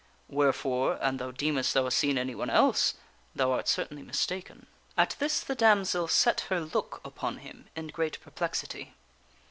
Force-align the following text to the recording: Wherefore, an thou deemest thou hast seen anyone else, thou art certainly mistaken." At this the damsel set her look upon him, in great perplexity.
Wherefore, 0.29 0.97
an 0.99 1.17
thou 1.17 1.29
deemest 1.29 1.75
thou 1.75 1.83
hast 1.83 1.99
seen 1.99 2.17
anyone 2.17 2.49
else, 2.49 2.95
thou 3.35 3.51
art 3.51 3.67
certainly 3.67 4.01
mistaken." 4.01 4.65
At 4.97 5.15
this 5.19 5.41
the 5.41 5.53
damsel 5.53 6.07
set 6.07 6.41
her 6.49 6.59
look 6.59 7.01
upon 7.05 7.37
him, 7.37 7.67
in 7.75 7.85
great 7.89 8.19
perplexity. 8.19 8.95